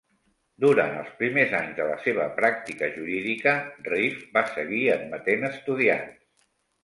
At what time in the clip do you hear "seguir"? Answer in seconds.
4.55-4.81